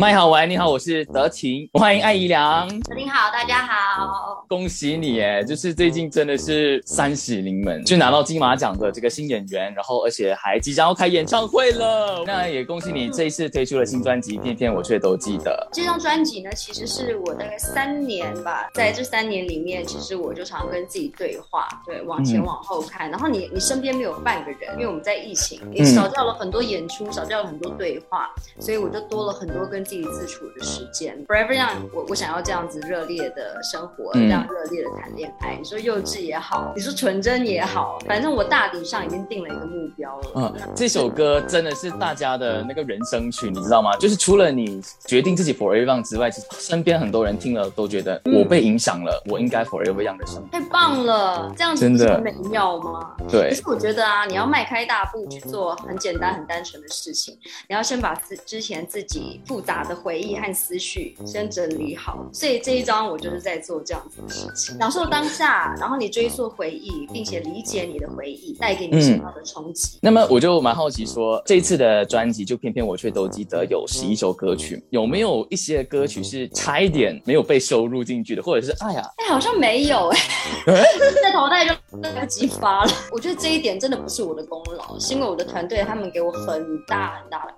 [0.00, 2.66] 麦好，玩，你好，我是德勤，欢迎艾怡良。
[2.96, 12.24] 你好，大家好，恭喜你哎，就是最近真的是三喜临门，就拿到金马奖的这个新演员，然后而且还即将要开演唱会了。
[12.26, 15.68] 那也恭喜你这一次推出了新专辑《片片我却都记得》。
[15.76, 23.10] 这张专辑呢，其实是我大概三年吧，在这三年里面，其实我就常跟自己对话，对，往前往后看。
[23.10, 31.18] 然后你你身边没有半个人，因为我们在疫情，也少掉了很多演出，少掉了很多对话，所以我就多了很多跟自己自处的时间。
[31.26, 35.56] Forever Young，我我想要这样子热烈的生活，这样热烈的谈恋爱。
[35.56, 40.30] 你说幼稚也好，你说纯真也好，反正我大体上已经定了一个目标了。
[40.36, 43.90] 嗯，这首歌真的是大家的那个人生曲，你知道吗？
[43.96, 50.48] 就是除了你决定自己 Forever Young 之外，其实身边很多人听了都觉得我被影响了，我应该 Forever Young 的生活。
[50.52, 53.16] 太棒了，这样子真的美妙吗？
[53.28, 53.48] 对。
[53.48, 57.36] 可是我觉得啊，你要迈开大步去做很简单、很单纯的事情，
[57.68, 62.26] 你要先把自之前自己复杂的回忆和思绪先整理好。
[62.32, 69.98] 所以这一章我就是在做这样子的事情，享受当下，然后你追溯回忆，并且理解你的回忆带给你什么样的冲击。
[70.02, 80.18] 那么我就蛮好奇，说这次的专辑就偏偏我却都记得有十一首歌曲，有没有一些歌曲是差一点没有被收入进去的，或者是哎呀，哎好像没有哎，
[81.22, 82.92] 在淘汰就来不及发了。
[83.12, 87.52] 我觉得这一点真的不是我的功劳，是因为我的团队他们给我很大很大的。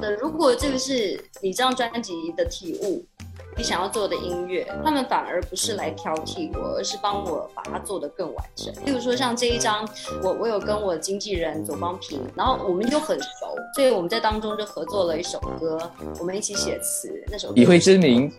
[0.00, 3.04] 的，如果这个是你这张专辑的体悟。
[3.56, 8.72] 你想要做的音乐，他们反而不是来挑剔我，而是帮我把它做得更完整。
[8.84, 9.88] 例如说像这一张，
[10.22, 15.76] 我我有跟我经纪人左光平，然后我们就很熟，所以我们在当中就合作了一首歌，
[16.20, 17.10] 我们一起写词。
[17.28, 18.32] 那首以会之名。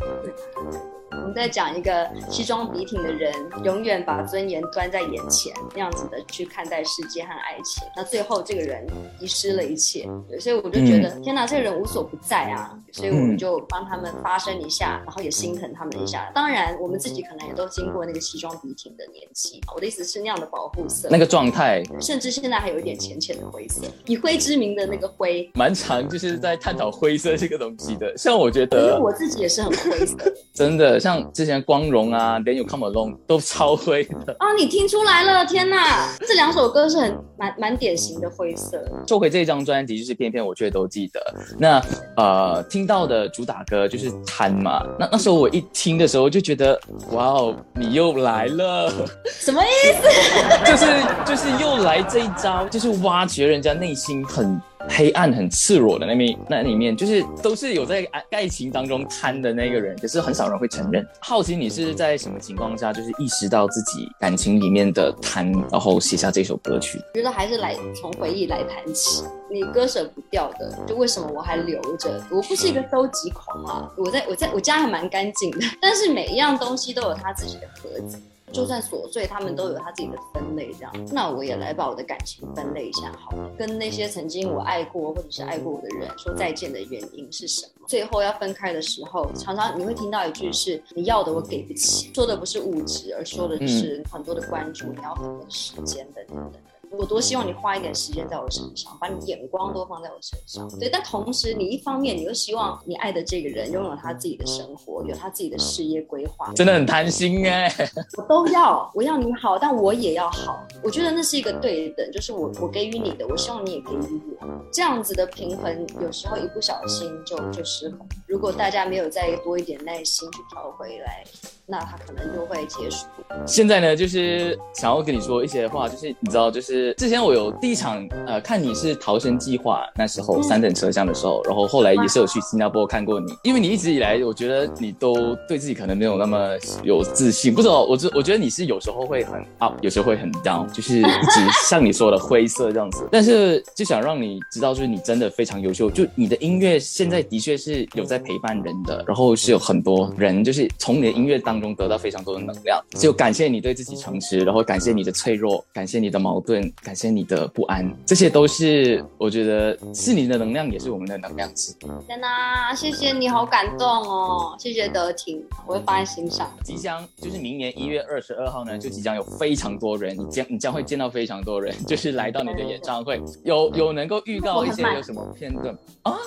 [1.19, 7.87] 我们在讲一个西装笔挺的人，永远把尊严端在眼前，那样子的去看待世界和爱情。
[7.95, 8.85] 那最后这个人
[9.19, 10.07] 遗失了一切，
[10.39, 12.75] 所以我就觉得天哪，这个人无所不在啊！
[12.91, 16.31] 所以我们就帮他们发声一下，然后也心疼他们一下。
[16.33, 19.61] 当然，我们自己可能也都经过那个西装笔挺的年纪。
[19.75, 28.17] 我的意思是那样的保护色，那个状态，甚至现在还有一点浅浅的灰色，以灰之名的那个灰，蛮长，就是在探讨灰色这个东西的。
[28.17, 30.17] 像我觉得，因为我自己也是很灰色，
[30.53, 30.99] 真的。
[30.99, 34.53] 像之前光荣啊，连有 Come Along 都超灰的啊！
[34.57, 35.45] 你听出来了？
[35.45, 38.83] 天哪， 这两首歌是很蛮蛮典型的灰色。
[39.07, 41.21] 说回这张专辑，就是偏偏我却都记得。
[41.57, 41.81] 那
[42.17, 44.83] 呃，听到的主打歌就是《贪》嘛。
[44.99, 46.79] 那那时候我一听的时候就觉得，
[47.11, 48.91] 哇哦，你又来了，
[49.39, 50.65] 什么意思？
[50.65, 50.85] 就是
[51.25, 54.59] 就是又来这一招，就是挖掘人家内心很。
[54.87, 61.05] 黑暗很赤裸的那面，那里面就是都是有在爱爱情当中贪的那个人，可是很少人会承认。
[61.19, 66.99] 好奇你是在什么情况下，就是意识到自己感情里面的贪，然后写下这首歌曲？
[67.13, 72.23] 觉得还是来从回忆来谈起，你割舍不掉的，就为什么我还留着？
[72.31, 78.17] 我不是一个收集狂啊，我在我在我家还蛮干净的，但是每一样东西都有它自己的盒子。
[78.51, 80.93] 就算琐碎，他们都有他自己的分类，这样。
[81.11, 83.49] 那我也来把我的感情分类一下，好了。
[83.57, 87.87] 跟那些曾经我爱过或者是爱过我的人说再见的原因是什么？
[87.87, 96.61] 最后要分开的时候，常常你会听到一句是“你要的我给不起”，说的不是物质，而说的是很多的关注，你要很多的时间等等等。
[96.91, 100.67] 我多希望你花一点时间在我身上，把你眼光都放在我身上。
[100.79, 107.71] 对，但同时你一方面你又希望你爱的这个人拥有他自己的生活，有他自己的事业规划，真的很贪心哎。
[108.17, 110.65] 我都要，我要你好，但我也要好。
[110.83, 117.99] 我觉得那是一个对等，就是我我给予你的，我希望你也给予我，这样子的平衡，有时候一不小心就就失衡。
[118.25, 121.23] 如果大家没有再多一点耐心去调回来。
[121.71, 123.05] 那他可能就会结束。
[123.45, 136.49] 现在呢，就是想要跟你说一些话，就是你知道，就是之前我有第一场呃看你是逃生计划那时候三等车厢的时候，然后后来也是有去新加坡看过你，因为你一直以来我觉得你都对自己可能没有那么
[136.83, 143.07] 有自信，不知道我我我觉得你是有时候会很 up，有时候会很 down，就是一直 像你说的灰色这样子。
[143.11, 151.59] 但是就想让你知道，就是你真的非常优秀，就你的音乐现在的确是有在陪伴人的，然后是有很多人就是从你的音乐当。
[151.59, 161.73] 中得到非常多的能量，就感谢你对自己诚实，然后感谢你的脆弱，感谢你的矛盾，感谢你的不安，这些都是我觉得是你的能量，也是我们的能量值。
[162.07, 166.49] 天哪，谢谢你好感动哦，谢谢德婷，我会放在心上。
[166.63, 176.17] 即将就是明年一月二十二号呢，就即将有非常多人，你将你将会见到非常多人，就是来到你的演唱会，有有能够预告一些有什么片段啊？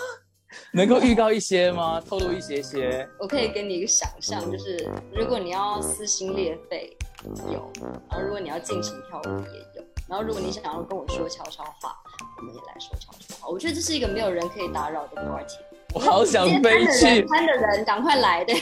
[0.75, 2.01] 能够预告一些吗？
[2.01, 3.07] 透露一些些？
[3.19, 6.95] 我可以给你一个想象，就是如果你要撕心裂肺，
[7.51, 7.61] 有；
[8.11, 9.82] 然后如果你要尽情跳舞，也有；
[10.13, 11.97] 然后如果你想要跟我说悄悄话，
[12.37, 13.49] 我们也来说悄悄话。
[13.49, 15.57] 我觉得这是一个没有人可以打扰的 party。
[15.95, 18.55] 我好想飞去，攀的人赶快来对。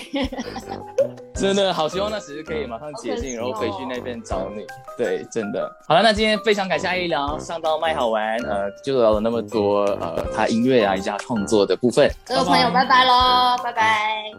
[1.35, 4.65] 真的好希望那时可以马上解禁，然后飞去那边找你。
[4.97, 5.69] 对，真的。
[5.89, 12.09] 好了，那今天非常感谢阿姨聊上到麦好玩，呃，就聊了那么多呃他音乐啊以及他创作的部分。
[12.27, 14.33] 各位朋友，拜拜喽，拜拜。